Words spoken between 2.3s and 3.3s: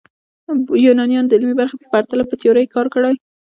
تیوري کار کړی.